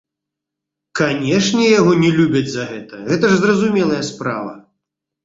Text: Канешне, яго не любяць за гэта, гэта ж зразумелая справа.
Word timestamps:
Канешне, 0.99 1.67
яго 1.79 1.93
не 2.03 2.09
любяць 2.19 2.49
за 2.53 2.63
гэта, 2.71 3.03
гэта 3.11 3.25
ж 3.35 3.39
зразумелая 3.43 4.01
справа. 4.09 4.57